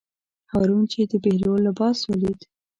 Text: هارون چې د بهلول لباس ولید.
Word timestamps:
هارون 0.51 0.83
چې 0.91 0.99
د 1.11 1.13
بهلول 1.23 1.59
لباس 1.67 1.97
ولید. 2.09 2.39